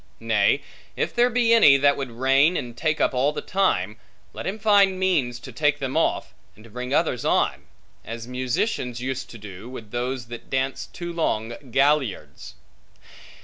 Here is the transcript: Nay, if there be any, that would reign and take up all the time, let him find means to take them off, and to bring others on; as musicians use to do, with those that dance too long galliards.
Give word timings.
Nay, 0.19 0.63
if 0.95 1.13
there 1.13 1.29
be 1.29 1.53
any, 1.53 1.77
that 1.77 1.95
would 1.95 2.09
reign 2.09 2.57
and 2.57 2.75
take 2.75 2.99
up 2.99 3.13
all 3.13 3.31
the 3.31 3.39
time, 3.39 3.97
let 4.33 4.47
him 4.47 4.57
find 4.57 4.97
means 4.99 5.39
to 5.39 5.51
take 5.51 5.77
them 5.77 5.95
off, 5.95 6.33
and 6.55 6.63
to 6.63 6.71
bring 6.71 6.91
others 6.91 7.23
on; 7.23 7.65
as 8.03 8.27
musicians 8.27 8.99
use 8.99 9.23
to 9.25 9.37
do, 9.37 9.69
with 9.69 9.91
those 9.91 10.25
that 10.29 10.49
dance 10.49 10.87
too 10.87 11.13
long 11.13 11.53
galliards. 11.69 12.55